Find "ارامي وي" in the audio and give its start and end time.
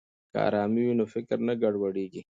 0.47-0.93